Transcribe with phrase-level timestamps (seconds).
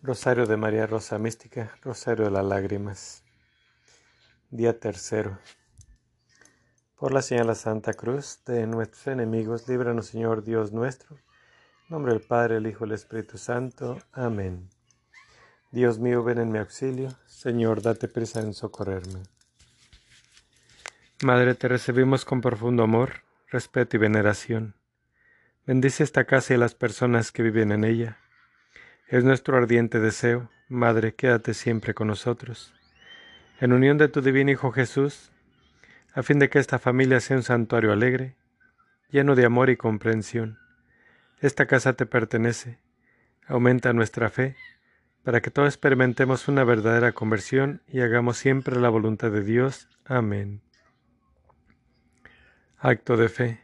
[0.00, 3.24] Rosario de María Rosa Mística, Rosario de las Lágrimas.
[4.48, 5.40] Día tercero.
[6.94, 11.16] Por la señal de Santa Cruz de nuestros enemigos, líbranos Señor Dios nuestro.
[11.16, 11.22] En
[11.88, 13.98] nombre del Padre, el Hijo y el Espíritu Santo.
[14.12, 14.70] Amén.
[15.72, 17.08] Dios mío, ven en mi auxilio.
[17.26, 19.24] Señor, date prisa en socorrerme.
[21.24, 24.76] Madre, te recibimos con profundo amor, respeto y veneración.
[25.66, 28.18] Bendice esta casa y las personas que viven en ella
[29.08, 32.74] es nuestro ardiente deseo, Madre, quédate siempre con nosotros.
[33.58, 35.32] En unión de tu divino Hijo Jesús,
[36.12, 38.36] a fin de que esta familia sea un santuario alegre,
[39.08, 40.58] lleno de amor y comprensión.
[41.40, 42.80] Esta casa te pertenece.
[43.46, 44.56] Aumenta nuestra fe,
[45.22, 49.88] para que todos experimentemos una verdadera conversión y hagamos siempre la voluntad de Dios.
[50.04, 50.60] Amén.
[52.76, 53.60] Acto de fe.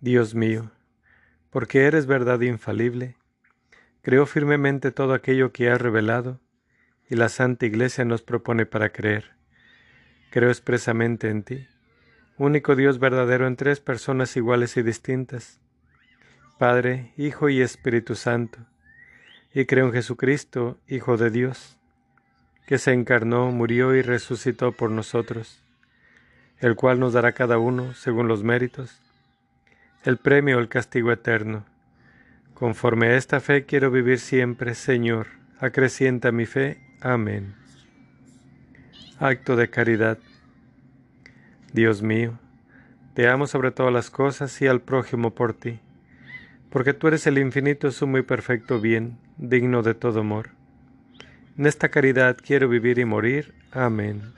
[0.00, 0.70] Dios mío,
[1.50, 3.16] porque eres verdad infalible,
[4.06, 6.38] Creo firmemente todo aquello que has revelado
[7.10, 9.32] y la Santa Iglesia nos propone para creer.
[10.30, 11.66] Creo expresamente en ti,
[12.38, 15.58] único Dios verdadero en tres personas iguales y distintas,
[16.56, 18.60] Padre, Hijo y Espíritu Santo,
[19.52, 21.76] y creo en Jesucristo, Hijo de Dios,
[22.68, 25.64] que se encarnó, murió y resucitó por nosotros,
[26.60, 29.00] el cual nos dará cada uno, según los méritos,
[30.04, 31.64] el premio o el castigo eterno
[32.58, 35.26] Conforme a esta fe quiero vivir siempre, Señor,
[35.60, 36.80] acrecienta mi fe.
[37.02, 37.54] Amén.
[39.18, 40.16] Acto de caridad.
[41.74, 42.38] Dios mío,
[43.12, 45.80] te amo sobre todas las cosas y al prójimo por ti,
[46.70, 50.48] porque tú eres el infinito, sumo y perfecto bien, digno de todo amor.
[51.58, 53.52] En esta caridad quiero vivir y morir.
[53.70, 54.32] Amén.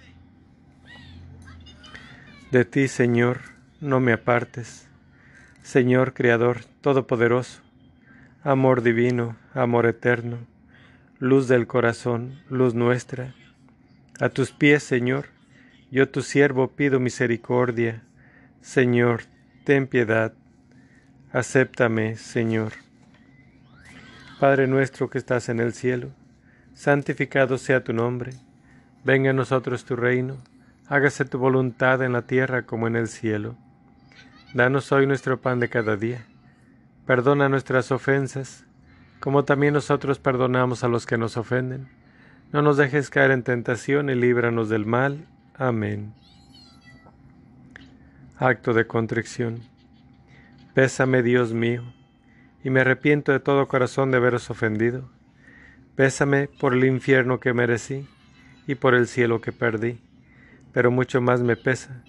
[2.50, 3.38] De ti, Señor,
[3.80, 4.88] no me apartes.
[5.62, 7.62] Señor Creador Todopoderoso,
[8.44, 10.38] amor divino, amor eterno,
[11.18, 13.34] luz del corazón, luz nuestra.
[14.20, 15.26] A tus pies, Señor,
[15.90, 18.02] yo tu siervo pido misericordia.
[18.60, 19.22] Señor,
[19.64, 20.32] ten piedad.
[21.32, 22.72] Acéptame, Señor.
[24.38, 26.10] Padre nuestro que estás en el cielo,
[26.74, 28.34] santificado sea tu nombre.
[29.04, 30.36] Venga a nosotros tu reino.
[30.86, 33.56] Hágase tu voluntad en la tierra como en el cielo.
[34.54, 36.24] Danos hoy nuestro pan de cada día
[37.08, 38.66] Perdona nuestras ofensas,
[39.18, 41.88] como también nosotros perdonamos a los que nos ofenden.
[42.52, 45.26] No nos dejes caer en tentación y líbranos del mal.
[45.54, 46.12] Amén.
[48.36, 49.60] Acto de contrición.
[50.74, 51.82] Pésame, Dios mío,
[52.62, 55.08] y me arrepiento de todo corazón de haberos ofendido.
[55.96, 58.06] Pésame por el infierno que merecí
[58.66, 59.98] y por el cielo que perdí,
[60.74, 62.02] pero mucho más me pesa,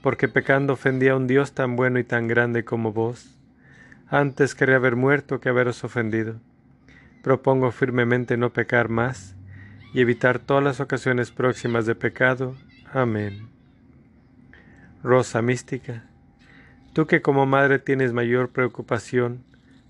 [0.00, 3.33] porque pecando ofendí a un Dios tan bueno y tan grande como vos.
[4.08, 6.36] Antes quería haber muerto que haberos ofendido.
[7.22, 9.34] Propongo firmemente no pecar más
[9.94, 12.54] y evitar todas las ocasiones próximas de pecado.
[12.92, 13.48] Amén.
[15.02, 16.04] Rosa mística,
[16.92, 19.42] tú que como madre tienes mayor preocupación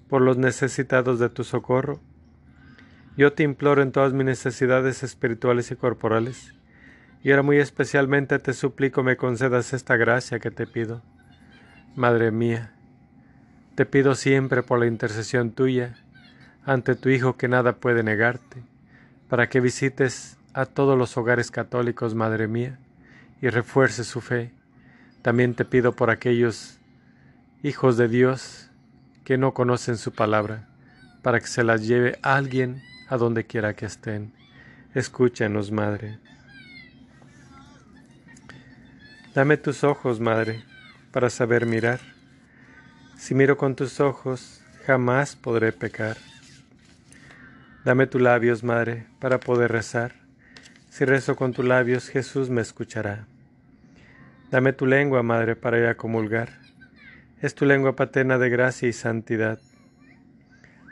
[0.08, 2.00] por los necesitados de tu socorro,
[3.16, 6.54] yo te imploro en todas mis necesidades espirituales y corporales,
[7.22, 11.02] y ahora muy especialmente te suplico me concedas esta gracia que te pido.
[11.94, 12.74] Madre mía,
[13.74, 15.96] te pido siempre por la intercesión tuya
[16.64, 18.62] ante tu Hijo que nada puede negarte,
[19.28, 22.78] para que visites a todos los hogares católicos, Madre mía,
[23.42, 24.52] y refuerces su fe.
[25.22, 26.78] También te pido por aquellos
[27.62, 28.70] hijos de Dios
[29.24, 30.68] que no conocen su palabra,
[31.22, 34.32] para que se las lleve alguien a donde quiera que estén.
[34.94, 36.18] Escúchanos, Madre.
[39.34, 40.62] Dame tus ojos, Madre,
[41.10, 42.13] para saber mirar
[43.24, 46.18] si miro con tus ojos, jamás podré pecar.
[47.82, 50.12] Dame tus labios, Madre, para poder rezar.
[50.90, 53.24] Si rezo con tus labios, Jesús me escuchará.
[54.50, 56.50] Dame tu lengua, Madre, para ir a comulgar.
[57.40, 59.58] Es tu lengua paterna de gracia y santidad.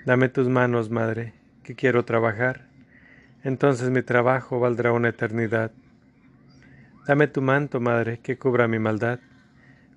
[0.06, 2.62] Dame tus manos, Madre, que quiero trabajar.
[3.44, 5.70] Entonces mi trabajo valdrá una eternidad.
[7.06, 9.20] Dame tu manto, Madre, que cubra mi maldad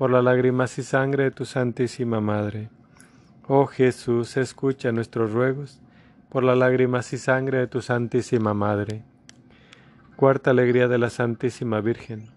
[0.00, 2.70] por las lágrimas y sangre de tu Santísima Madre.
[3.46, 5.78] Oh Jesús, escucha nuestros ruegos
[6.30, 9.04] por las lágrimas y sangre de tu Santísima Madre.
[10.16, 12.30] Cuarta alegría de la Santísima Virgen,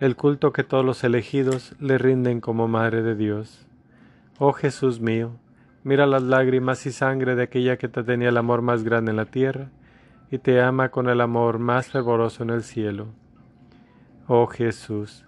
[0.00, 3.68] el culto que todos los elegidos le rinden como Madre de Dios.
[4.40, 5.36] Oh Jesús mío,
[5.84, 9.18] mira las lágrimas y sangre de aquella que te tenía el amor más grande en
[9.18, 9.70] la tierra
[10.32, 13.06] y te ama con el amor más fervoroso en el cielo.
[14.26, 15.27] Oh Jesús,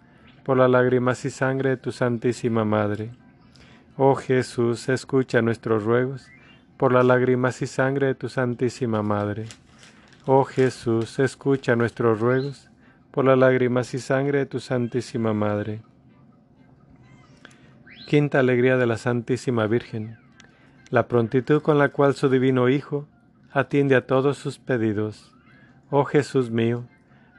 [0.43, 3.11] por las lágrimas y sangre de tu Santísima Madre.
[3.97, 6.27] Oh Jesús, escucha nuestros ruegos
[6.81, 9.45] por las lágrimas y sangre de tu Santísima Madre.
[10.25, 12.71] Oh Jesús, escucha nuestros ruegos,
[13.11, 15.83] por las lágrimas y sangre de tu Santísima Madre.
[18.07, 20.17] Quinta alegría de la Santísima Virgen,
[20.89, 23.07] la prontitud con la cual su divino Hijo
[23.51, 25.35] atiende a todos sus pedidos.
[25.91, 26.85] Oh Jesús mío,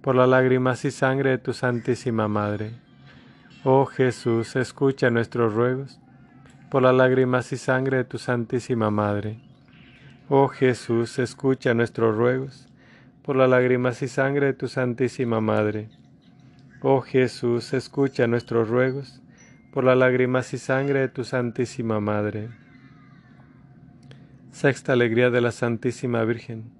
[0.00, 2.72] por las lágrimas y sangre de tu Santísima Madre.
[3.64, 6.00] Oh Jesús, escucha nuestros ruegos
[6.70, 9.38] por las lágrimas y sangre de tu Santísima Madre.
[10.28, 12.66] Oh Jesús, escucha nuestros ruegos
[13.22, 15.90] por las lágrimas y sangre de tu Santísima Madre.
[16.80, 19.20] Oh Jesús, escucha nuestros ruegos
[19.72, 22.48] por las lágrimas y sangre de tu Santísima Madre.
[24.50, 26.79] Sexta alegría de la Santísima Virgen.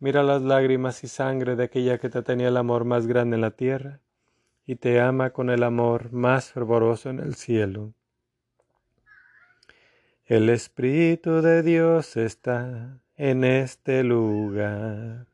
[0.00, 3.40] mira las lágrimas y sangre de aquella que te tenía el amor más grande en
[3.40, 4.00] la tierra
[4.66, 7.94] y te ama con el amor más fervoroso en el cielo.
[10.26, 15.26] El Espíritu de Dios está en este lugar.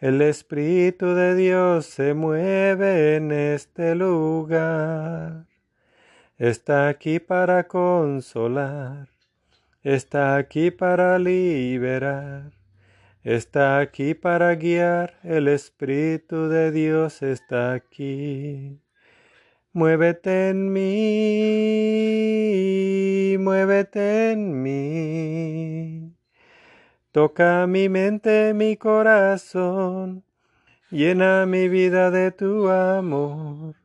[0.00, 5.46] El Espíritu de Dios se mueve en este lugar.
[6.38, 9.08] Está aquí para consolar.
[9.82, 12.59] Está aquí para liberar.
[13.24, 15.18] Está aquí para guiar.
[15.22, 18.80] El Espíritu de Dios está aquí.
[19.72, 20.86] Muévete en mí,
[23.38, 26.16] muévete en mí.
[27.12, 30.24] Toca mi mente, mi corazón,
[30.90, 33.76] llena mi vida de tu amor.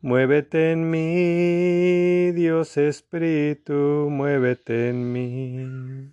[0.00, 6.12] Muévete en mí, Dios Espíritu, muévete en mí.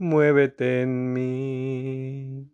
[0.00, 2.50] muévete en mí.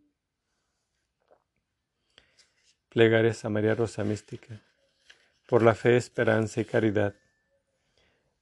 [2.88, 4.62] Plegarias a María Rosa Mística,
[5.49, 7.15] por la fe, esperanza y caridad.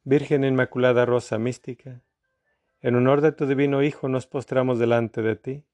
[0.05, 2.01] Virgen Inmaculada Rosa Mística,
[2.81, 5.65] en honor de tu divino Hijo nos postramos delante de ti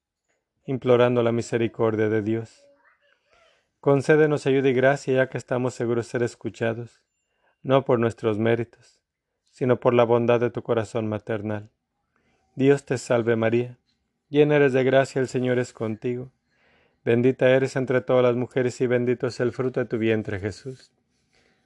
[0.67, 2.65] implorando la misericordia de Dios.
[3.79, 7.01] Concédenos ayuda y gracia ya que estamos seguros de ser escuchados,
[7.63, 9.01] no por nuestros méritos,
[9.53, 11.71] sino por la bondad de tu corazón maternal.
[12.61, 13.79] Dios te salve María,
[14.29, 16.31] llena eres de gracia, el Señor es contigo.
[17.07, 20.93] Bendita eres entre todas las mujeres y bendito es el fruto de tu vientre Jesús.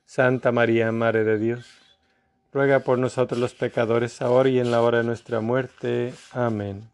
[0.05, 1.67] Santa María, Madre de Dios,
[2.53, 6.15] ruega por nosotros los pecadores, ahora y en la hora de nuestra muerte.
[6.31, 6.89] Amén.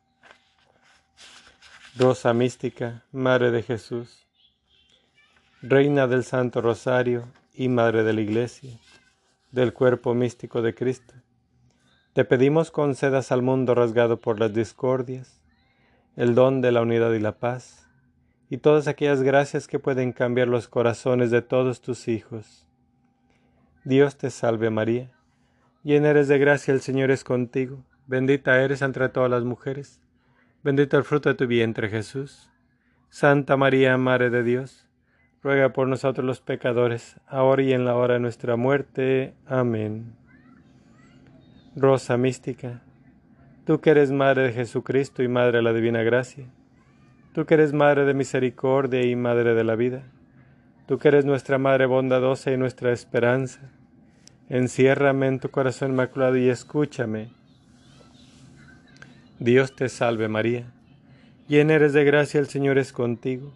[1.95, 4.27] Rosa mística, Madre de Jesús,
[5.61, 8.79] Reina del Santo Rosario y Madre de la Iglesia,
[9.53, 11.13] del cuerpo místico de Cristo,
[12.13, 15.41] te pedimos concedas al mundo rasgado por las discordias,
[16.17, 17.89] el don de la unidad y la paz,
[18.49, 22.67] y todas aquellas gracias que pueden cambiar los corazones de todos tus hijos.
[23.85, 25.13] Dios te salve María,
[25.85, 30.01] llena eres de gracia, el Señor es contigo, bendita eres entre todas las mujeres,
[30.65, 32.51] bendito el fruto de tu vientre Jesús.
[33.09, 34.87] Santa María, Madre de Dios,
[35.43, 39.35] ruega por nosotros los pecadores, ahora y en la hora de nuestra muerte.
[39.47, 40.20] Amén.
[41.77, 42.83] Rosa mística,
[43.65, 46.47] tú que eres Madre de Jesucristo y Madre de la Divina Gracia,
[47.33, 50.03] tú que eres Madre de Misericordia y Madre de la vida,
[50.89, 53.61] tú que eres nuestra Madre bondadosa y nuestra esperanza,
[54.49, 57.31] enciérrame en tu corazón inmaculado y escúchame.
[59.39, 60.73] Dios te salve María,
[61.47, 63.53] llena eres de gracia, el Señor es contigo.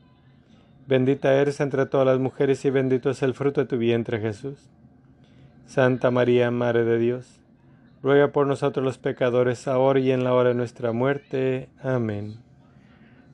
[0.86, 4.70] Bendita eres entre todas las mujeres y bendito es el fruto de tu vientre Jesús.
[5.66, 7.40] Santa María, Madre de Dios,
[8.04, 11.70] ruega por nosotros los pecadores, ahora y en la hora de nuestra muerte.
[11.82, 12.36] Amén.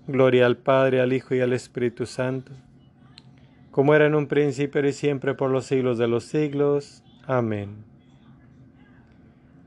[0.07, 2.53] Gloria al Padre, al Hijo y al Espíritu Santo,
[3.73, 7.03] como era en un principio y siempre por los siglos de los siglos.
[7.27, 7.85] Amén.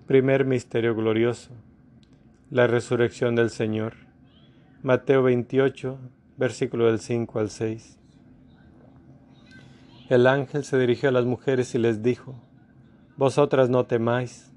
[0.07, 1.51] Primer Misterio Glorioso.
[2.49, 3.95] La Resurrección del Señor.
[4.83, 5.99] Mateo 28,
[6.37, 7.99] versículo del 5 al 6.
[10.07, 12.35] El ángel se dirigió a las mujeres y les dijo,
[13.17, 14.52] Vosotras no temáis,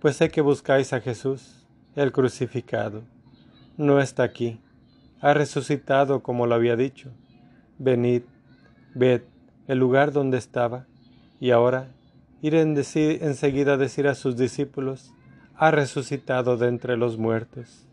[0.00, 3.02] pues sé que buscáis a Jesús, el crucificado.
[3.76, 4.60] No está aquí,
[5.20, 7.10] ha resucitado como lo había dicho.
[7.78, 8.22] Venid,
[8.94, 9.22] ved
[9.68, 10.86] el lugar donde estaba,
[11.38, 11.88] y ahora
[12.42, 15.12] ir en enseguida a decir a sus discípulos,
[15.56, 17.86] ha resucitado de entre los muertos.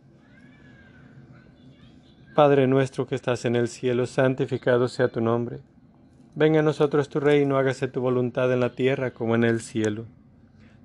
[2.34, 5.60] Padre nuestro que estás en el cielo, santificado sea tu nombre.
[6.36, 10.06] Venga a nosotros tu reino, hágase tu voluntad en la tierra como en el cielo.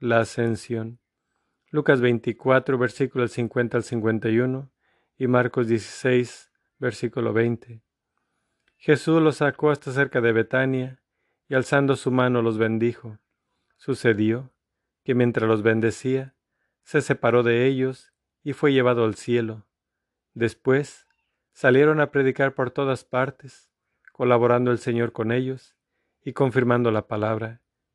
[0.00, 1.00] la Ascensión.
[1.70, 4.70] Lucas 24, versículos 50 al 51
[5.16, 7.82] y Marcos 16, versículo 20.
[8.76, 11.02] Jesús los sacó hasta cerca de Betania,
[11.48, 13.18] y alzando su mano los bendijo.
[13.76, 14.52] Sucedió
[15.02, 16.34] que mientras los bendecía,
[16.84, 18.12] se separó de ellos
[18.44, 19.66] y fue llevado al cielo.
[20.34, 21.08] Después
[21.52, 23.70] salieron a predicar por todas partes,
[24.12, 25.74] colaborando el Señor con ellos
[26.22, 27.62] y confirmando la palabra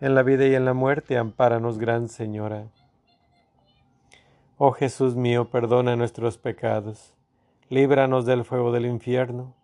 [0.00, 2.66] en la vida y en la muerte, ampáranos, Gran Señora.
[4.58, 7.14] Oh Jesús mío, perdona nuestros pecados,
[7.68, 9.54] líbranos del fuego del infierno,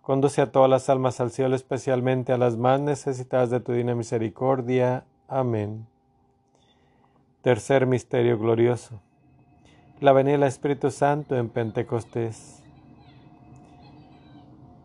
[0.00, 3.94] conduce a todas las almas al cielo, especialmente a las más necesitadas de tu divina
[3.94, 5.04] misericordia.
[5.28, 5.86] Amén.
[7.42, 9.00] Tercer misterio glorioso.
[10.00, 12.62] La venida del Espíritu Santo en Pentecostés.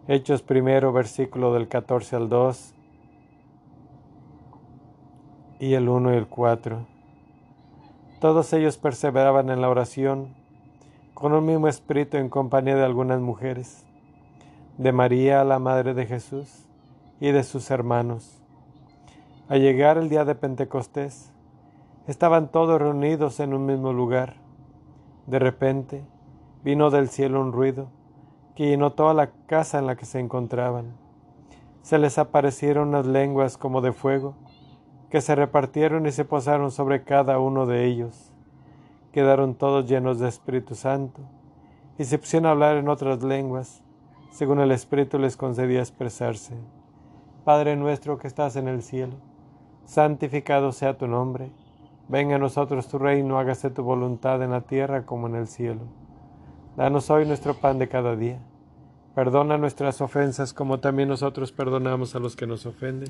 [0.07, 2.76] Hechos primero, versículo del 14 al 2
[5.59, 6.85] y el 1 y el 4.
[8.19, 10.29] Todos ellos perseveraban en la oración
[11.13, 13.83] con un mismo espíritu en compañía de algunas mujeres,
[14.77, 16.65] de María, la Madre de Jesús,
[17.19, 18.39] y de sus hermanos.
[19.49, 21.31] Al llegar el día de Pentecostés,
[22.07, 24.35] Estaban todos reunidos en un mismo lugar.
[25.25, 26.05] De repente
[26.63, 27.89] vino del cielo un ruido
[28.55, 30.93] que llenó toda la casa en la que se encontraban.
[31.81, 34.35] Se les aparecieron unas lenguas como de fuego,
[35.09, 38.31] que se repartieron y se posaron sobre cada uno de ellos.
[39.11, 41.21] Quedaron todos llenos de Espíritu Santo
[41.97, 43.81] y se pusieron a hablar en otras lenguas,
[44.31, 46.55] según el Espíritu les concedía expresarse.
[47.43, 49.13] Padre nuestro que estás en el cielo,
[49.85, 51.51] santificado sea tu nombre
[52.09, 55.81] Venga a nosotros tu reino, hágase tu voluntad en la tierra como en el cielo.
[56.77, 58.39] Danos hoy nuestro pan de cada día.
[59.13, 63.09] Perdona nuestras ofensas como también nosotros perdonamos a los que nos ofenden.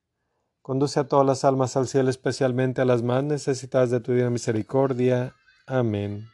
[0.61, 4.29] Conduce a todas las almas al cielo, especialmente a las más necesitadas de tu divina
[4.29, 5.35] misericordia.
[5.65, 6.29] Amén.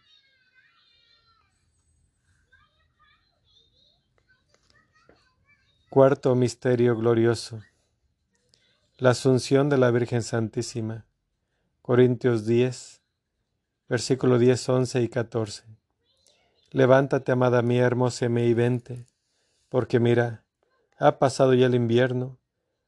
[5.90, 7.62] Cuarto Misterio Glorioso.
[8.98, 11.06] La Asunción de la Virgen Santísima.
[11.82, 13.02] Corintios 10,
[13.88, 15.63] versículo 10, 11 y 14.
[16.72, 19.08] Levántate, amada mía, hermosa y vente,
[19.70, 20.44] porque mira,
[21.00, 22.38] ha pasado ya el invierno,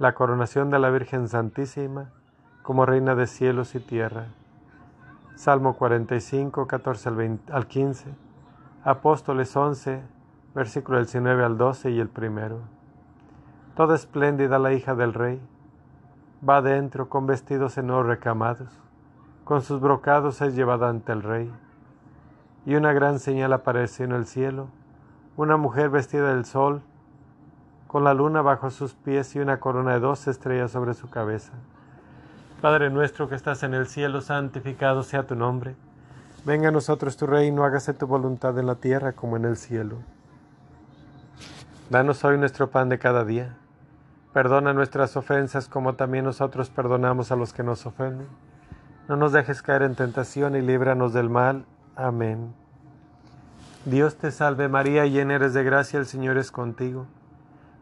[0.00, 2.08] La coronación de la Virgen Santísima
[2.62, 4.28] como Reina de cielos y tierra.
[5.34, 8.06] Salmo 45, 14 al, al 15.
[8.82, 10.00] Apóstoles 11,
[10.54, 12.60] versículo del 19 al 12 y el primero.
[13.76, 15.38] Toda espléndida la hija del rey,
[16.48, 18.70] va adentro con vestidos en oro recamados,
[19.44, 21.52] con sus brocados es llevada ante el rey.
[22.64, 24.68] Y una gran señal apareció en el cielo,
[25.36, 26.80] una mujer vestida del sol,
[27.90, 31.50] con la luna bajo sus pies y una corona de dos estrellas sobre su cabeza.
[32.60, 35.74] Padre nuestro que estás en el cielo, santificado sea tu nombre.
[36.44, 39.96] Venga a nosotros tu reino, hágase tu voluntad en la tierra como en el cielo.
[41.88, 43.56] Danos hoy nuestro pan de cada día.
[44.32, 48.28] Perdona nuestras ofensas como también nosotros perdonamos a los que nos ofenden.
[49.08, 51.64] No nos dejes caer en tentación y líbranos del mal.
[51.96, 52.54] Amén.
[53.84, 57.08] Dios te salve María, llena eres de gracia, el Señor es contigo.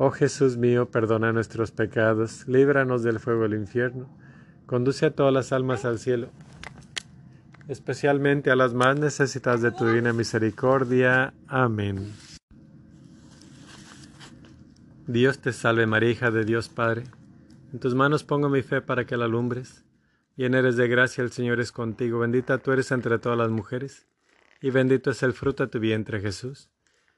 [0.00, 4.08] Oh Jesús mío, perdona nuestros pecados, líbranos del fuego del infierno,
[4.64, 6.28] conduce a todas las almas al cielo,
[7.66, 11.34] especialmente a las más necesitadas de tu divina misericordia.
[11.48, 12.12] Amén.
[15.08, 17.02] Dios te salve María, hija de Dios Padre.
[17.72, 19.84] En tus manos pongo mi fe para que la alumbres.
[20.36, 22.20] Llena eres de gracia, el Señor es contigo.
[22.20, 24.06] Bendita tú eres entre todas las mujeres,
[24.60, 26.70] y bendito es el fruto de tu vientre, Jesús.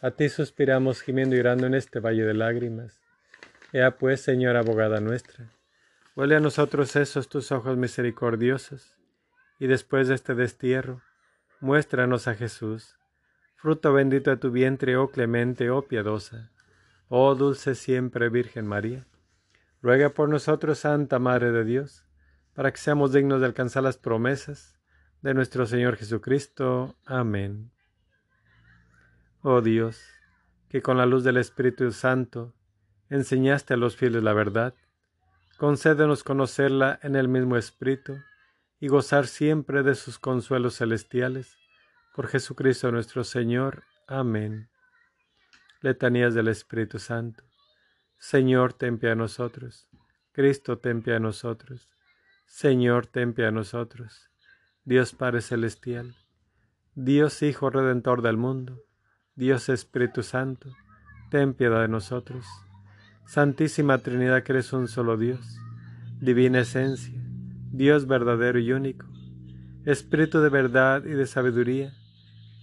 [0.00, 3.00] a ti suspiramos gimiendo y llorando en este valle de lágrimas.
[3.72, 5.50] Ea pues, Señora abogada nuestra,
[6.14, 8.94] huele a nosotros esos tus ojos misericordiosos,
[9.58, 11.02] y después de este destierro,
[11.60, 12.96] muéstranos a Jesús,
[13.56, 16.50] fruto bendito de tu vientre, oh clemente, oh piadosa,
[17.08, 19.06] oh dulce siempre Virgen María.
[19.82, 22.04] Ruega por nosotros, Santa Madre de Dios,
[22.54, 24.78] para que seamos dignos de alcanzar las promesas
[25.22, 26.96] de nuestro Señor Jesucristo.
[27.04, 27.70] Amén.
[29.42, 30.02] Oh Dios,
[30.68, 32.54] que con la luz del Espíritu Santo
[33.08, 34.74] enseñaste a los fieles la verdad,
[35.58, 38.18] concédenos conocerla en el mismo Espíritu
[38.80, 41.56] y gozar siempre de sus consuelos celestiales.
[42.16, 43.84] Por Jesucristo nuestro Señor.
[44.08, 44.70] Amén.
[45.82, 47.44] Letanías del Espíritu Santo.
[48.18, 49.88] Señor, ten a nosotros.
[50.32, 51.88] Cristo, ten a nosotros.
[52.46, 54.30] Señor, ten a nosotros.
[54.84, 56.16] Dios Padre Celestial.
[56.96, 58.82] Dios Hijo Redentor del mundo.
[59.38, 60.68] Dios Espíritu Santo.
[61.30, 62.44] Ten piedad de nosotros.
[63.26, 65.58] Santísima Trinidad que eres un solo Dios.
[66.20, 67.18] Divina Esencia.
[67.72, 69.06] Dios verdadero y único.
[69.86, 71.94] Espíritu de verdad y de sabiduría.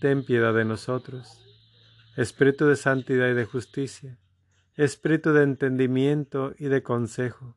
[0.01, 1.41] Ten piedad de nosotros.
[2.15, 4.19] Espíritu de santidad y de justicia
[4.77, 7.55] espíritu de entendimiento y de consejo,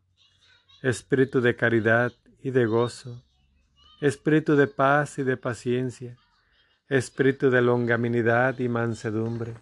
[0.83, 3.25] espíritu de caridad y de gozo,
[4.01, 6.17] espíritu de paz y de paciencia,
[6.89, 9.57] espíritu de longanimidad y mansedumbre,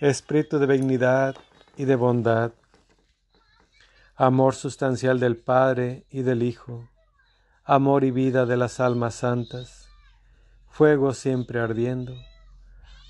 [0.00, 1.36] espíritu de benignidad
[1.76, 2.52] y de bondad,
[4.14, 6.88] amor sustancial del Padre y del Hijo,
[7.64, 9.90] amor y vida de las almas santas,
[10.70, 12.14] fuego siempre ardiendo,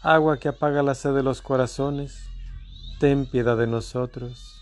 [0.03, 2.29] agua que apaga la sed de los corazones,
[2.99, 4.61] ten piedad de nosotros.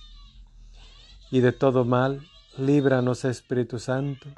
[1.30, 2.20] Y de todo mal,
[2.58, 4.28] líbranos Espíritu Santo,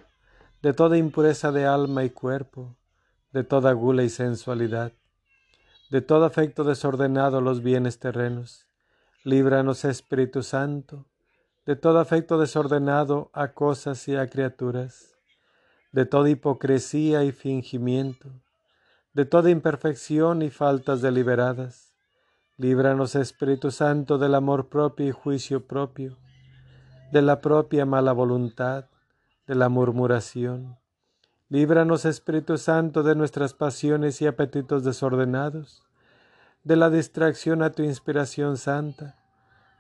[0.63, 2.77] de toda impureza de alma y cuerpo,
[3.37, 4.93] de toda gula y sensualidad,
[5.91, 8.67] de todo afecto desordenado a los bienes terrenos.
[9.25, 11.05] Líbranos Espíritu Santo,
[11.67, 15.19] de todo afecto desordenado a cosas y a criaturas,
[15.93, 18.31] de toda hipocresía y fingimiento,
[19.13, 21.93] de toda imperfección y faltas deliberadas
[22.59, 26.17] Líbranos, Espíritu Santo, del amor propio y juicio propio,
[27.13, 28.87] de la propia mala voluntad,
[29.47, 30.79] de la murmuración.
[31.49, 35.85] Líbranos, Espíritu Santo, de nuestras pasiones y apetitos desordenados,
[36.65, 39.15] de la distracción a tu inspiración santa,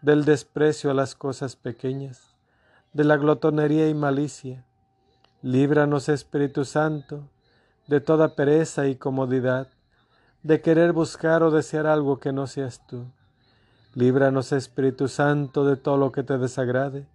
[0.00, 2.36] del desprecio a las cosas pequeñas,
[2.92, 4.64] de la glotonería y malicia.
[5.42, 7.28] Líbranos, Espíritu Santo,
[7.88, 9.66] de toda pereza y comodidad,
[10.44, 13.06] de querer buscar o desear algo que no seas tú.
[13.94, 17.08] Líbranos, Espíritu Santo, de todo lo que te desagrade,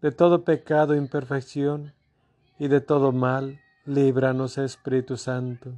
[0.00, 1.92] de todo pecado imperfección,
[2.58, 5.72] y de todo mal, líbranos, Espíritu Santo.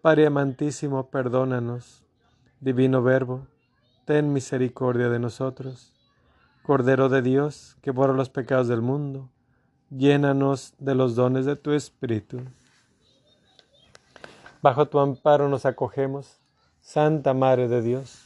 [0.00, 2.02] Padre amantísimo, perdónanos.
[2.60, 3.46] Divino Verbo,
[4.04, 5.92] ten misericordia de nosotros.
[6.62, 9.28] Cordero de Dios, que borra los pecados del mundo,
[9.90, 12.40] llénanos de los dones de tu Espíritu.
[14.62, 16.40] Bajo tu amparo nos acogemos,
[16.80, 18.24] Santa Madre de Dios.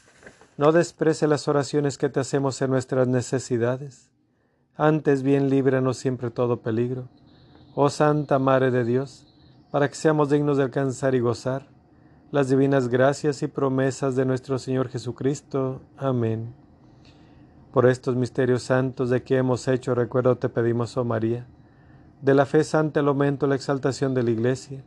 [0.57, 4.11] No desprece las oraciones que te hacemos en nuestras necesidades.
[4.77, 7.09] Antes bien líbranos siempre todo peligro.
[7.81, 9.25] Oh Santa Madre de Dios,
[9.71, 11.69] para que seamos dignos de alcanzar y gozar
[12.33, 15.81] las divinas gracias y promesas de nuestro Señor Jesucristo.
[15.97, 16.53] Amén.
[17.73, 21.47] Por estos misterios santos de que hemos hecho recuerdo te pedimos, oh María,
[22.21, 24.83] de la fe santa el aumento, la exaltación de la Iglesia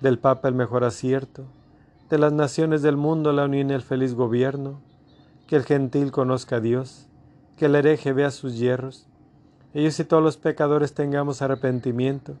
[0.00, 1.46] del Papa el mejor acierto,
[2.08, 4.80] de las naciones del mundo la unión y el feliz gobierno,
[5.48, 7.08] que el gentil conozca a Dios,
[7.56, 9.08] que el hereje vea sus hierros,
[9.74, 12.34] ellos y todos los pecadores tengamos arrepentimiento,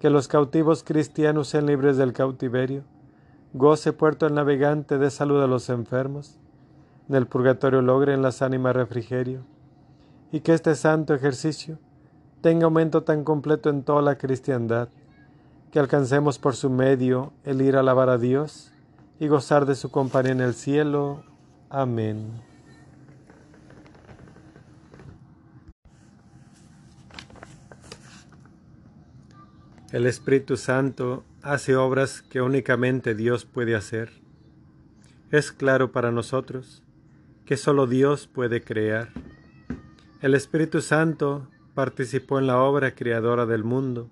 [0.00, 2.82] que los cautivos cristianos sean libres del cautiverio,
[3.52, 6.38] goce puerto el navegante de salud a los enfermos,
[7.08, 9.40] en el purgatorio logren las ánimas refrigerio,
[10.32, 11.78] y que este santo ejercicio
[12.40, 14.88] tenga aumento tan completo en toda la cristiandad,
[15.70, 18.72] que alcancemos por su medio el ir a alabar a Dios
[19.18, 21.22] y gozar de su compañía en el cielo.
[21.70, 22.55] Amén.
[29.96, 34.10] El Espíritu Santo hace obras que únicamente Dios puede hacer.
[35.30, 36.82] Es claro para nosotros
[37.46, 39.08] que solo Dios puede crear.
[40.20, 44.10] El Espíritu Santo participó en la obra creadora del mundo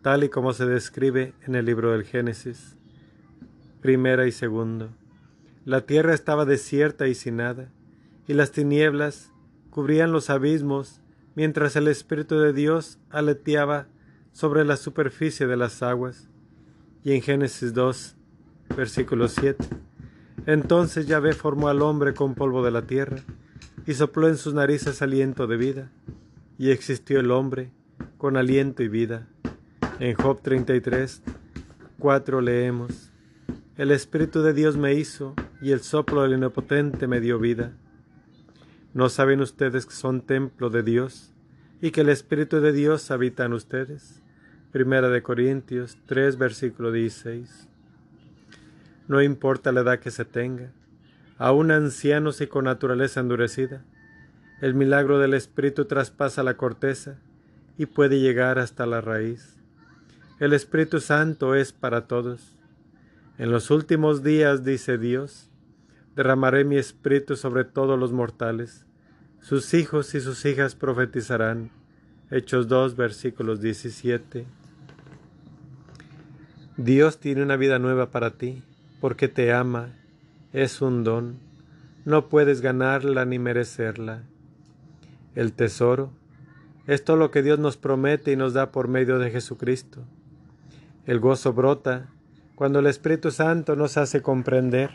[0.00, 2.76] tal y como se describe en el libro del Génesis,
[3.80, 4.90] primera y segundo.
[5.64, 7.72] La tierra estaba desierta y sin nada,
[8.28, 9.32] y las tinieblas
[9.70, 11.00] cubrían los abismos,
[11.34, 13.88] mientras el Espíritu de Dios aleteaba
[14.32, 16.28] sobre la superficie de las aguas.
[17.04, 18.16] Y en Génesis 2,
[18.76, 19.64] versículo 7.
[20.46, 23.18] Entonces Yahvé formó al hombre con polvo de la tierra,
[23.86, 25.90] y sopló en sus narices aliento de vida,
[26.58, 27.70] y existió el hombre
[28.18, 29.26] con aliento y vida.
[29.98, 31.22] En Job 33,
[31.98, 33.10] 4 leemos,
[33.76, 37.72] El Espíritu de Dios me hizo y el soplo del Inopotente me dio vida.
[38.92, 41.32] ¿No saben ustedes que son templo de Dios
[41.80, 44.19] y que el Espíritu de Dios habita en ustedes?
[44.72, 47.66] Primera de Corintios 3, versículo 16.
[49.08, 50.70] No importa la edad que se tenga,
[51.38, 53.82] aún ancianos y con naturaleza endurecida,
[54.60, 57.18] el milagro del Espíritu traspasa la corteza
[57.78, 59.56] y puede llegar hasta la raíz.
[60.38, 62.54] El Espíritu Santo es para todos.
[63.38, 65.50] En los últimos días, dice Dios,
[66.14, 68.86] derramaré mi espíritu sobre todos los mortales.
[69.40, 71.72] Sus hijos y sus hijas profetizarán.
[72.30, 74.59] Hechos 2, versículos 17.
[76.84, 78.62] Dios tiene una vida nueva para ti,
[79.02, 79.90] porque te ama,
[80.54, 81.36] es un don,
[82.06, 84.22] no puedes ganarla ni merecerla.
[85.34, 86.10] El tesoro
[86.86, 90.04] es todo lo que Dios nos promete y nos da por medio de Jesucristo.
[91.04, 92.08] El gozo brota
[92.54, 94.90] cuando el Espíritu Santo nos hace comprender,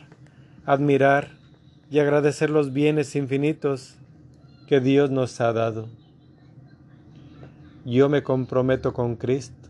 [0.65, 1.37] admirar
[1.91, 3.95] y agradecer los bienes infinitos
[4.65, 5.87] que Dios nos ha dado.
[7.85, 9.64] Yo me comprometo con Cristo.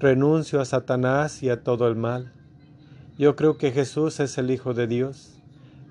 [0.00, 2.32] Renuncio a Satanás y a todo el mal.
[3.18, 5.42] Yo creo que Jesús es el Hijo de Dios,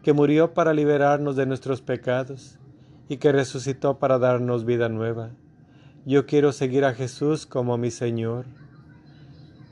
[0.01, 2.57] que murió para liberarnos de nuestros pecados
[3.07, 5.29] y que resucitó para darnos vida nueva.
[6.07, 8.45] Yo quiero seguir a Jesús como mi Señor.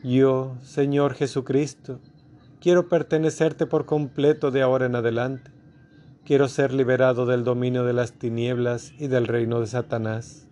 [0.03, 1.99] Yo, Señor Jesucristo,
[2.61, 5.49] quiero pertenecerte por completo de ahora en adelante.
[6.25, 10.46] Quiero ser liberado del dominio de las tinieblas y del reino de Satanás.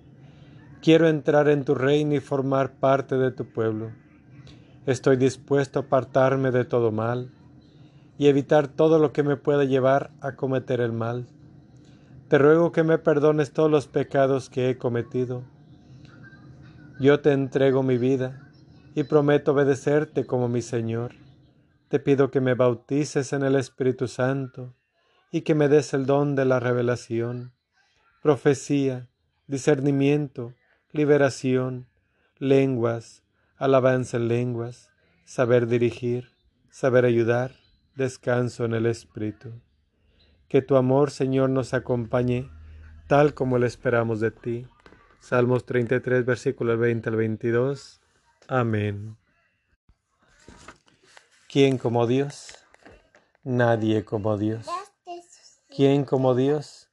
[0.85, 3.91] Quiero entrar en tu reino y formar parte de tu pueblo.
[4.85, 7.31] Estoy dispuesto a apartarme de todo mal
[8.19, 11.25] y evitar todo lo que me pueda llevar a cometer el mal.
[12.27, 15.43] Te ruego que me perdones todos los pecados que he cometido.
[16.99, 18.47] Yo te entrego mi vida
[18.93, 21.15] y prometo obedecerte como mi Señor.
[21.87, 24.75] Te pido que me bautices en el Espíritu Santo
[25.31, 27.53] y que me des el don de la revelación,
[28.21, 29.09] profecía,
[29.47, 30.53] discernimiento,
[30.95, 31.87] liberación,
[32.37, 33.23] lenguas,
[33.57, 34.91] alabanza en lenguas,
[35.25, 36.31] saber dirigir,
[36.69, 37.51] saber ayudar,
[37.95, 39.51] descanso en el Espíritu.
[40.47, 42.49] Que tu amor, Señor, nos acompañe
[43.07, 44.67] tal como lo esperamos de ti.
[45.19, 47.99] Salmos 33, versículos 20 al 22.
[48.47, 49.17] Amén.
[51.49, 52.53] ¿Quién como Dios?
[53.43, 54.65] Nadie como Dios.
[55.67, 56.89] ¿Quién como Dios?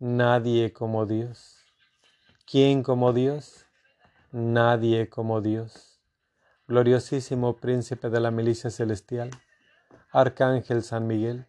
[0.00, 1.53] Nadie como Dios.
[2.54, 3.66] ¿Quién como Dios?
[4.30, 5.98] Nadie como Dios.
[6.68, 9.32] Gloriosísimo príncipe de la milicia celestial,
[10.12, 11.48] Arcángel San Miguel,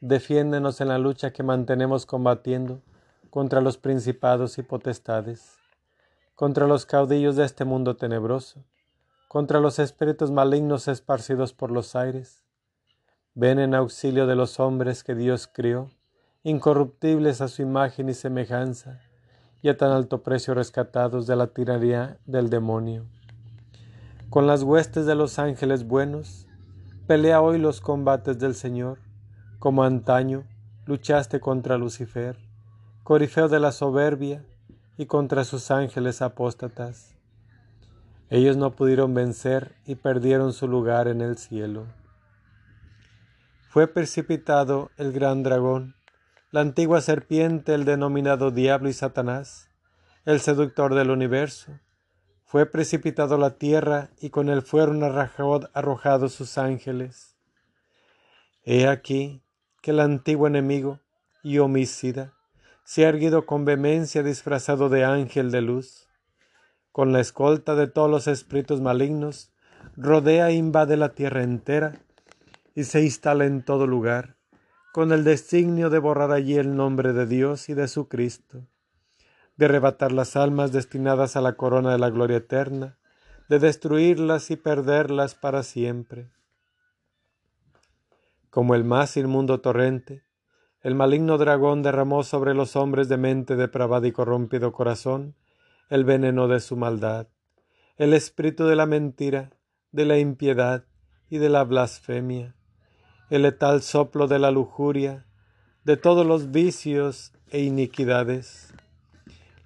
[0.00, 2.80] defiéndenos en la lucha que mantenemos combatiendo
[3.28, 5.58] contra los principados y potestades,
[6.36, 8.64] contra los caudillos de este mundo tenebroso,
[9.28, 12.42] contra los espíritus malignos esparcidos por los aires.
[13.34, 15.90] Ven en auxilio de los hombres que Dios crió
[16.44, 19.02] incorruptibles a su imagen y semejanza,
[19.62, 23.06] y a tan alto precio rescatados de la tiranía del demonio.
[24.28, 26.46] Con las huestes de los ángeles buenos,
[27.06, 28.98] pelea hoy los combates del Señor,
[29.58, 30.44] como antaño
[30.86, 32.36] luchaste contra Lucifer,
[33.02, 34.44] corifeo de la soberbia,
[35.00, 37.16] y contra sus ángeles apóstatas.
[38.28, 41.86] Ellos no pudieron vencer y perdieron su lugar en el cielo.
[43.70, 45.94] Fue precipitado el gran dragón,
[46.52, 49.70] la antigua serpiente, el denominado diablo y Satanás,
[50.24, 51.78] el seductor del universo,
[52.44, 57.36] fue precipitado a la tierra y con él fueron arrojados sus ángeles.
[58.64, 59.44] He aquí
[59.80, 60.98] que el antiguo enemigo
[61.44, 62.34] y homicida
[62.82, 66.08] se ha erguido con vehemencia disfrazado de ángel de luz.
[66.90, 69.52] Con la escolta de todos los espíritus malignos,
[69.96, 72.00] rodea e invade la tierra entera
[72.74, 74.39] y se instala en todo lugar
[74.92, 78.66] con el designio de borrar allí el nombre de Dios y de su Cristo,
[79.56, 82.98] de arrebatar las almas destinadas a la corona de la gloria eterna,
[83.48, 86.30] de destruirlas y perderlas para siempre.
[88.50, 90.24] Como el más inmundo torrente,
[90.82, 95.36] el maligno dragón derramó sobre los hombres de mente depravada y corrompido corazón
[95.88, 97.28] el veneno de su maldad,
[97.96, 99.50] el espíritu de la mentira,
[99.92, 100.84] de la impiedad
[101.28, 102.56] y de la blasfemia
[103.30, 105.24] el letal soplo de la lujuria,
[105.84, 108.74] de todos los vicios e iniquidades.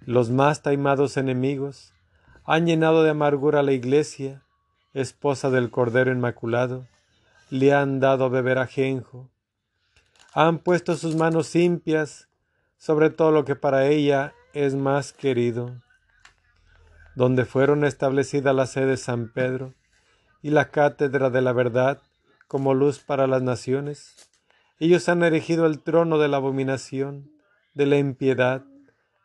[0.06, 1.92] Los más taimados enemigos
[2.44, 4.42] han llenado de amargura a la iglesia,
[4.92, 6.86] esposa del Cordero Inmaculado,
[7.48, 9.30] le han dado a beber ajenjo,
[10.34, 12.28] han puesto sus manos limpias
[12.76, 15.80] sobre todo lo que para ella es más querido,
[17.14, 19.72] donde fueron establecidas la sede de San Pedro
[20.42, 22.02] y la cátedra de la verdad,
[22.54, 24.14] como luz para las naciones.
[24.78, 27.32] Ellos han erigido el trono de la abominación,
[27.74, 28.62] de la impiedad,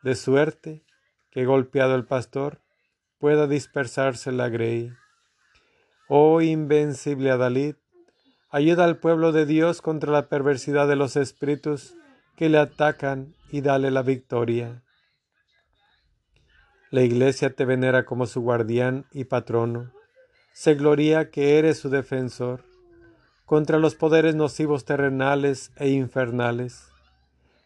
[0.01, 0.83] de suerte,
[1.29, 2.59] que golpeado el pastor,
[3.19, 4.91] pueda dispersarse la grey.
[6.07, 7.75] Oh invencible Adalid,
[8.49, 11.93] ayuda al pueblo de Dios contra la perversidad de los espíritus
[12.35, 14.81] que le atacan y dale la victoria.
[16.89, 19.91] La Iglesia te venera como su guardián y patrono.
[20.51, 22.67] Se gloria que eres su defensor
[23.49, 26.87] contra los poderes nocivos terrenales e infernales.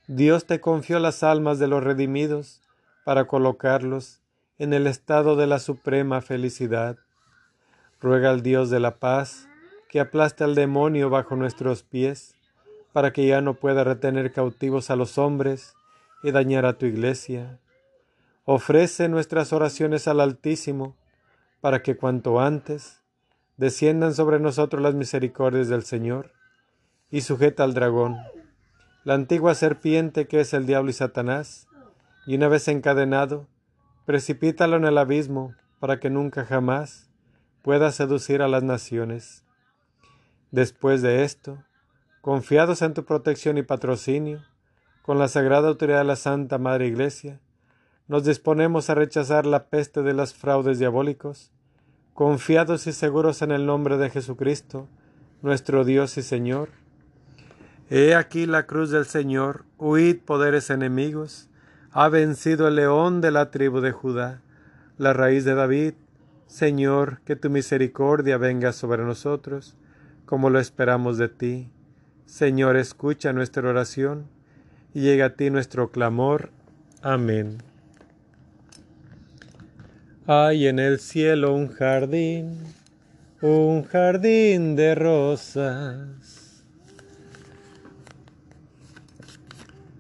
[0.08, 2.62] Dios te confió las almas de los redimidos
[3.04, 4.22] para colocarlos
[4.58, 7.00] en el estado de la suprema felicidad.
[8.00, 9.50] Ruega al Dios de la paz
[9.90, 12.34] que aplaste al demonio bajo nuestros pies,
[12.94, 15.76] para que ya no pueda retener cautivos a los hombres
[16.24, 17.60] y dañar a tu iglesia.
[18.46, 20.96] Ofrece nuestras oraciones al Altísimo,
[21.60, 23.03] para que cuanto antes
[23.58, 26.32] desciendan sobre nosotros las misericordias del Señor,
[27.10, 28.18] y sujeta al dragón,
[29.04, 31.68] la antigua serpiente que es el diablo y Satanás,
[32.26, 33.48] y una vez encadenado,
[34.06, 37.10] precipítalo en el abismo, para que nunca jamás
[37.62, 39.44] pueda seducir a las naciones.
[40.52, 41.64] Después de esto,
[42.22, 44.42] confiados en tu protección y patrocinio,
[45.02, 47.42] con la sagrada autoridad de la Santa Madre Iglesia,
[48.08, 51.52] nos disponemos a rechazar la peste de los fraudes diabólicos,
[52.14, 54.88] confiados y seguros en el nombre de Jesucristo,
[55.42, 56.70] nuestro Dios y Señor.
[57.90, 61.50] He aquí la cruz del Señor, huid poderes enemigos,
[61.92, 64.42] ha vencido el león de la tribu de Judá,
[64.98, 65.94] la raíz de David,
[66.48, 69.76] Señor, que tu misericordia venga sobre nosotros,
[70.26, 71.70] como lo esperamos de ti.
[72.26, 74.28] Señor, escucha nuestra oración
[74.94, 76.52] y llega a ti nuestro clamor.
[77.02, 77.73] Amén.
[80.26, 82.58] Hay en el cielo un jardín,
[83.42, 86.64] un jardín de rosas,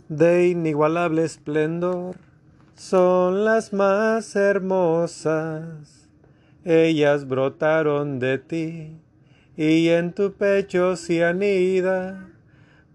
[0.07, 2.15] de inigualable esplendor,
[2.74, 6.07] son las más hermosas.
[6.63, 8.95] Ellas brotaron de ti,
[9.57, 12.30] y en tu pecho se anida,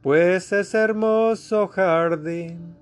[0.00, 2.74] pues es hermoso jardín,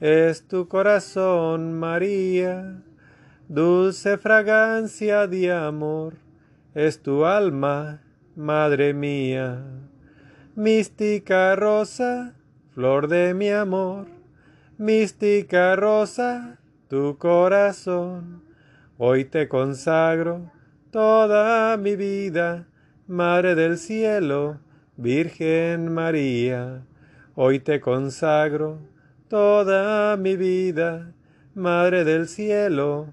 [0.00, 2.82] es tu corazón, María,
[3.52, 6.14] dulce fragancia de amor,
[6.74, 8.00] es tu alma,
[8.34, 9.62] Madre mía,
[10.56, 12.34] mística rosa,
[12.74, 14.06] flor de mi amor,
[14.78, 18.42] mística rosa, tu corazón.
[18.96, 20.50] Hoy te consagro
[20.90, 22.66] toda mi vida,
[23.06, 24.60] Madre del Cielo,
[24.96, 26.86] Virgen María.
[27.34, 28.78] Hoy te consagro
[29.28, 31.12] toda mi vida,
[31.54, 33.12] Madre del Cielo,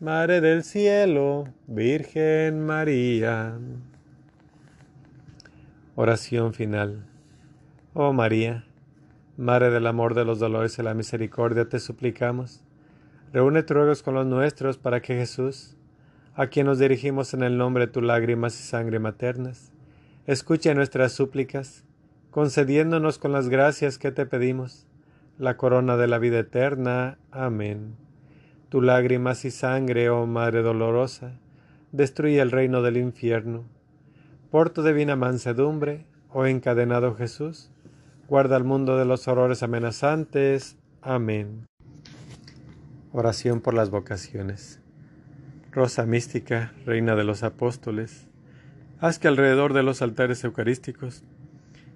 [0.00, 3.58] Madre del Cielo, Virgen María.
[5.94, 7.04] Oración final.
[7.92, 8.64] Oh María,
[9.36, 12.62] Madre del amor, de los dolores y la misericordia, te suplicamos.
[13.34, 15.76] Reúne tus ruegos con los nuestros para que Jesús,
[16.34, 19.70] a quien nos dirigimos en el nombre de tus lágrimas y sangre maternas.
[20.26, 21.84] Escucha nuestras súplicas,
[22.30, 24.86] concediéndonos con las gracias que te pedimos,
[25.36, 27.18] la corona de la vida eterna.
[27.30, 28.09] Amén.
[28.70, 31.32] Tu lágrimas y sangre, oh Madre dolorosa,
[31.90, 33.64] destruye el reino del infierno.
[34.48, 37.72] Por tu divina mansedumbre, oh encadenado Jesús,
[38.28, 40.78] guarda el mundo de los horrores amenazantes.
[41.02, 41.66] Amén.
[43.10, 44.78] Oración por las vocaciones.
[45.72, 48.28] Rosa mística, reina de los apóstoles,
[49.00, 51.24] haz que alrededor de los altares eucarísticos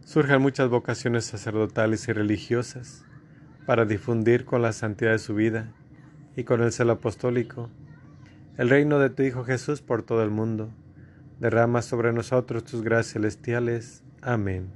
[0.04, 3.04] surjan muchas vocaciones sacerdotales y religiosas
[3.64, 5.72] para difundir con la santidad de su vida
[6.36, 7.70] y con el celo apostólico
[8.56, 10.70] el reino de tu Hijo Jesús por todo el mundo.
[11.40, 14.04] Derrama sobre nosotros tus gracias celestiales.
[14.22, 14.68] Amén.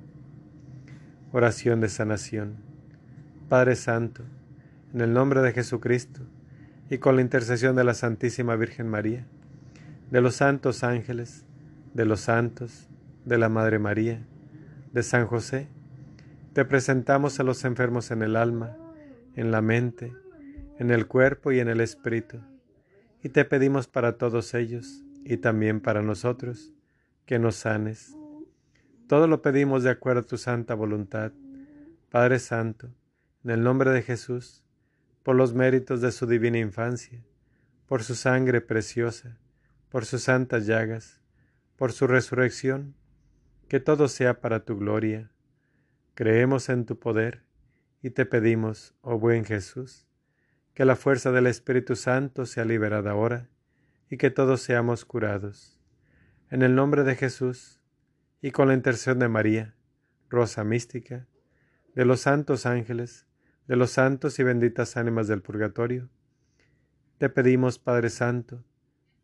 [1.30, 2.56] Oración de sanación.
[3.48, 4.24] Padre Santo,
[4.92, 6.22] en el nombre de Jesucristo,
[6.90, 9.26] y con la intercesión de la Santísima Virgen María,
[10.10, 11.44] de los santos ángeles,
[11.94, 12.88] de los santos,
[13.24, 14.26] de la Madre María,
[14.92, 15.68] de San José,
[16.52, 18.76] te presentamos a los enfermos en el alma,
[19.36, 20.12] en la mente,
[20.78, 22.40] en el cuerpo y en el espíritu,
[23.22, 26.72] y te pedimos para todos ellos, y también para nosotros,
[27.26, 28.16] que nos sanes.
[29.06, 31.32] Todo lo pedimos de acuerdo a tu santa voluntad,
[32.10, 32.94] Padre Santo,
[33.44, 34.64] en el nombre de Jesús,
[35.22, 37.22] por los méritos de su divina infancia,
[37.86, 39.38] por su sangre preciosa,
[39.90, 41.20] por sus santas llagas,
[41.76, 42.94] por su resurrección,
[43.68, 45.30] que todo sea para tu gloria.
[46.14, 47.44] Creemos en tu poder
[48.02, 50.07] y te pedimos, oh buen Jesús,
[50.78, 53.48] que la fuerza del Espíritu Santo sea liberada ahora
[54.08, 55.76] y que todos seamos curados.
[56.50, 57.80] En el nombre de Jesús
[58.40, 59.74] y con la intercesión de María,
[60.28, 61.26] Rosa Mística,
[61.96, 63.26] de los santos ángeles,
[63.66, 66.10] de los santos y benditas ánimas del purgatorio,
[67.18, 68.64] te pedimos, Padre Santo,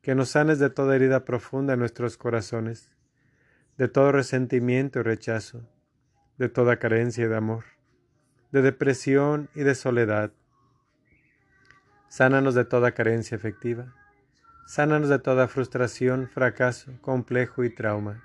[0.02, 2.90] que nos sanes de toda herida profunda en nuestros corazones,
[3.78, 5.70] de todo resentimiento y rechazo,
[6.36, 7.62] de toda carencia de amor,
[8.50, 10.32] de depresión y de soledad.
[12.16, 13.92] Sánanos de toda carencia efectiva,
[14.68, 18.22] sánanos de toda frustración, fracaso, complejo y trauma,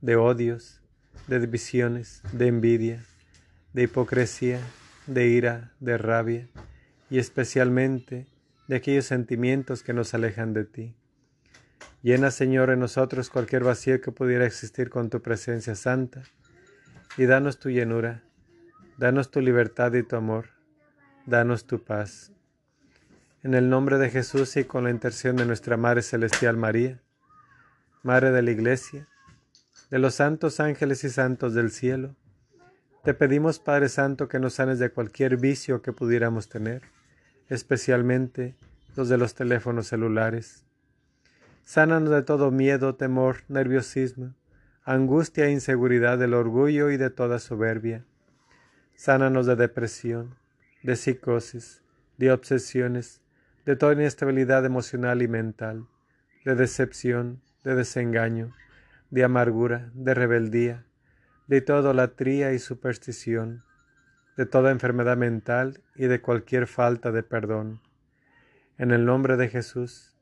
[0.00, 0.80] de odios,
[1.28, 3.04] de divisiones, de envidia,
[3.72, 4.58] de hipocresía,
[5.06, 6.48] de ira, de rabia
[7.08, 8.26] y especialmente
[8.66, 10.96] de aquellos sentimientos que nos alejan de ti.
[12.02, 16.24] Llena, Señor, en nosotros cualquier vacío que pudiera existir con tu presencia santa,
[17.16, 18.24] y danos tu llenura,
[18.98, 20.46] danos tu libertad y tu amor,
[21.26, 22.32] danos tu paz.
[23.42, 27.00] En el nombre de Jesús y con la intercesión de nuestra Madre Celestial María,
[28.02, 29.08] Madre de la Iglesia,
[29.90, 32.16] de los santos ángeles y santos del cielo,
[33.02, 36.82] te pedimos, Padre Santo, que nos sanes de cualquier vicio que pudiéramos tener,
[37.48, 38.56] especialmente
[38.94, 40.64] los de los teléfonos celulares
[41.70, 44.34] Sánanos de todo miedo, temor, nerviosismo,
[44.82, 48.04] angustia e inseguridad del orgullo y de toda soberbia.
[48.96, 50.34] Sánanos de depresión,
[50.82, 51.84] de psicosis,
[52.18, 53.20] de obsesiones,
[53.66, 55.86] de toda inestabilidad emocional y mental,
[56.44, 58.54] de decepción, de desengaño,
[59.10, 60.84] de amargura, de rebeldía,
[61.46, 63.62] de toda idolatría y superstición,
[64.36, 67.80] de toda enfermedad mental y de cualquier falta de perdón.
[68.78, 70.16] En el nombre de Jesús,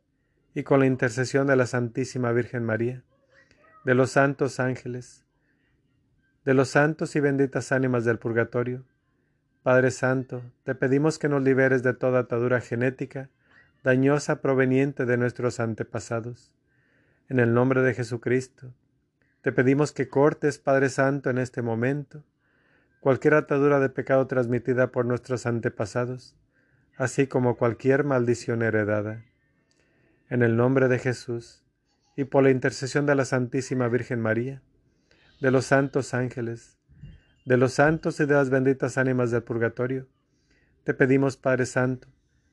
[0.55, 3.05] y con la intercesión de la Santísima Virgen María,
[3.85, 5.25] de los santos ángeles,
[6.45, 8.85] de los santos y benditas ánimas del purgatorio,
[9.63, 13.29] Padre Santo, te pedimos que nos liberes de toda atadura genética
[13.83, 16.53] dañosa proveniente de nuestros antepasados.
[17.29, 18.73] En el nombre de Jesucristo,
[19.43, 22.25] te pedimos que cortes, Padre Santo, en este momento,
[23.01, 26.37] cualquier atadura de pecado transmitida por nuestros antepasados,
[26.97, 29.25] así como cualquier maldición heredada.
[30.31, 31.65] En el nombre de Jesús,
[32.17, 34.63] y por la intercesión de la Santísima Virgen María,
[35.41, 36.78] de los santos ángeles,
[37.49, 40.07] de los santos y de las benditas ánimas del purgatorio,
[40.85, 42.07] te pedimos, Padre Santo,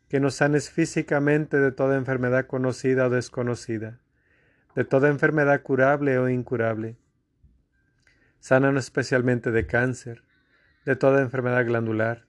[0.08, 4.00] que nos sanes físicamente de toda enfermedad conocida o desconocida,
[4.74, 6.96] de toda enfermedad curable o incurable.
[8.40, 10.24] Sánanos especialmente de cáncer,
[10.86, 12.26] de toda enfermedad glandular,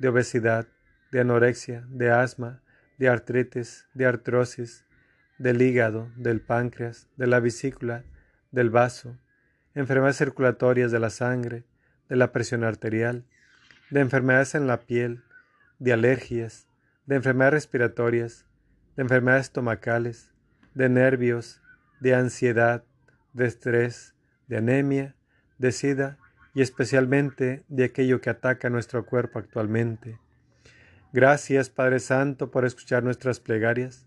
[0.00, 0.66] de obesidad,
[1.12, 2.60] de anorexia, de asma,
[2.98, 4.84] de artritis, de artrosis,
[5.38, 8.02] del hígado, del páncreas, de la vesícula,
[8.50, 9.16] del vaso,
[9.76, 11.69] enfermedades circulatorias de la sangre,
[12.10, 13.24] de la presión arterial,
[13.88, 15.22] de enfermedades en la piel,
[15.78, 16.66] de alergias,
[17.06, 18.44] de enfermedades respiratorias,
[18.96, 20.32] de enfermedades estomacales,
[20.74, 21.62] de nervios,
[22.00, 22.84] de ansiedad,
[23.32, 24.14] de estrés,
[24.48, 25.14] de anemia,
[25.58, 26.18] de sida
[26.52, 30.18] y especialmente de aquello que ataca nuestro cuerpo actualmente.
[31.12, 34.06] Gracias, Padre Santo, por escuchar nuestras plegarias.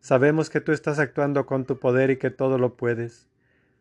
[0.00, 3.28] Sabemos que tú estás actuando con tu poder y que todo lo puedes.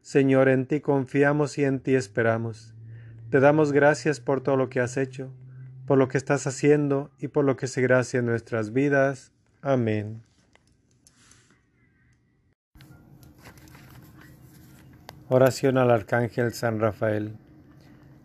[0.01, 2.75] Señor, en ti confiamos y en ti esperamos.
[3.31, 5.31] Te damos gracias por todo lo que has hecho,
[5.87, 9.31] por lo que estás haciendo y por lo que seguirás en nuestras vidas.
[9.61, 10.21] Amén.
[15.29, 17.37] Oración al Arcángel San Rafael.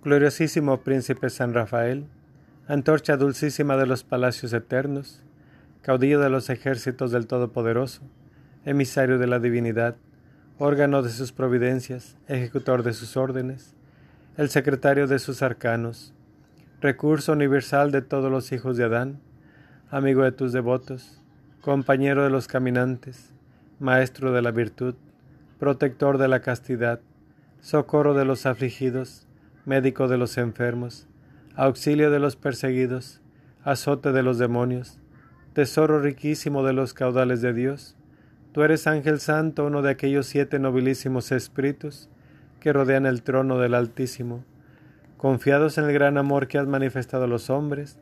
[0.02, 2.08] Gloriosísimo Príncipe San Rafael,
[2.66, 5.22] antorcha dulcísima de los palacios eternos,
[5.82, 8.02] caudillo de los ejércitos del Todopoderoso,
[8.64, 9.94] emisario de la divinidad,
[10.58, 13.75] órgano de sus providencias, ejecutor de sus órdenes,
[14.36, 16.12] el secretario de sus arcanos,
[16.82, 19.18] recurso universal de todos los hijos de Adán,
[19.90, 21.22] amigo de tus devotos,
[21.62, 23.32] compañero de los caminantes,
[23.80, 24.94] maestro de la virtud,
[25.58, 27.00] protector de la castidad,
[27.62, 29.26] socorro de los afligidos,
[29.64, 31.06] médico de los enfermos,
[31.54, 33.22] auxilio de los perseguidos,
[33.64, 34.98] azote de los demonios,
[35.54, 37.96] tesoro riquísimo de los caudales de Dios.
[38.52, 42.10] Tú eres ángel santo, uno de aquellos siete nobilísimos espíritus
[42.66, 44.42] que rodean el trono del Altísimo,
[45.18, 47.96] confiados en el gran amor que has manifestado a los hombres,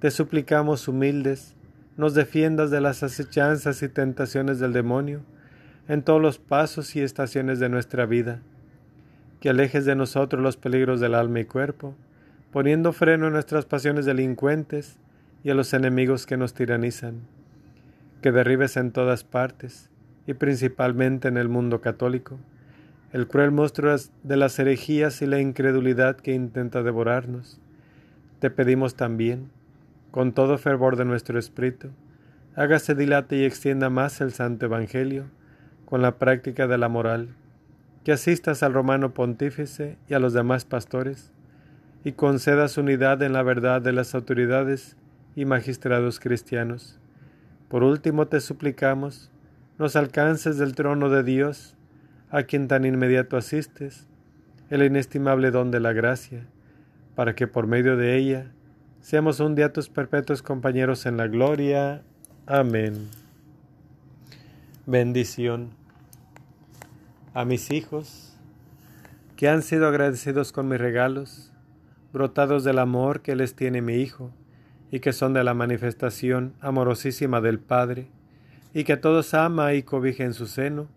[0.00, 1.54] te suplicamos humildes,
[1.96, 5.22] nos defiendas de las acechanzas y tentaciones del demonio
[5.88, 8.42] en todos los pasos y estaciones de nuestra vida,
[9.40, 11.94] que alejes de nosotros los peligros del alma y cuerpo,
[12.52, 14.98] poniendo freno a nuestras pasiones delincuentes
[15.42, 17.22] y a los enemigos que nos tiranizan,
[18.20, 19.88] que derribes en todas partes,
[20.26, 22.38] y principalmente en el mundo católico,
[23.16, 27.58] el cruel monstruo de las herejías y la incredulidad que intenta devorarnos.
[28.40, 29.48] Te pedimos también,
[30.10, 31.88] con todo fervor de nuestro espíritu,
[32.56, 35.30] hágase dilate y extienda más el Santo Evangelio
[35.86, 37.28] con la práctica de la moral,
[38.04, 41.32] que asistas al romano pontífice y a los demás pastores,
[42.04, 44.94] y concedas unidad en la verdad de las autoridades
[45.34, 47.00] y magistrados cristianos.
[47.68, 49.30] Por último te suplicamos,
[49.78, 51.75] nos alcances del trono de Dios,
[52.30, 54.06] a quien tan inmediato asistes,
[54.70, 56.46] el inestimable don de la gracia,
[57.14, 58.52] para que por medio de ella
[59.00, 62.02] seamos un día tus perpetuos compañeros en la gloria.
[62.46, 63.08] Amén.
[64.86, 65.70] Bendición
[67.32, 68.34] a mis hijos,
[69.36, 71.52] que han sido agradecidos con mis regalos,
[72.12, 74.32] brotados del amor que les tiene mi Hijo,
[74.90, 78.08] y que son de la manifestación amorosísima del Padre,
[78.72, 80.88] y que todos ama y cobija en su seno,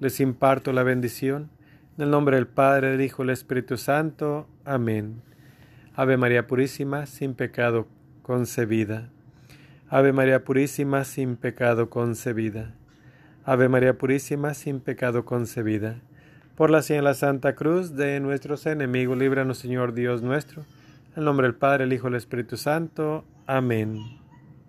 [0.00, 1.50] les imparto la bendición,
[1.96, 4.46] en el nombre del Padre, del Hijo y del Espíritu Santo.
[4.64, 5.22] Amén.
[5.96, 7.88] Ave María Purísima, sin pecado
[8.22, 9.08] concebida.
[9.88, 12.74] Ave María Purísima, sin pecado concebida.
[13.44, 15.96] Ave María Purísima, sin pecado concebida.
[16.54, 20.62] Por la señal Santa Cruz de nuestros enemigos, líbranos Señor Dios nuestro.
[21.12, 23.24] En el nombre del Padre, el Hijo y el Espíritu Santo.
[23.46, 24.17] Amén.